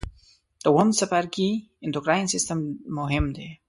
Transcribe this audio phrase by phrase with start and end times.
[0.63, 1.49] د اووم څپرکي
[1.85, 2.59] اندورکاین سیستم
[2.97, 3.47] مهم دی.